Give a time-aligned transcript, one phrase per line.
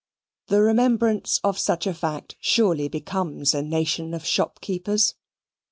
[0.47, 5.13] The remembrance of such a fact surely becomes a nation of shopkeepers.